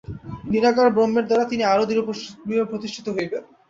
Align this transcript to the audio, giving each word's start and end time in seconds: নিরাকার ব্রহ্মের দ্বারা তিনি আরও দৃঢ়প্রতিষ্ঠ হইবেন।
নিরাকার 0.51 0.87
ব্রহ্মের 0.95 1.25
দ্বারা 1.27 1.45
তিনি 1.51 1.63
আরও 1.73 1.83
দৃঢ়প্রতিষ্ঠ 2.47 3.05
হইবেন। 3.15 3.43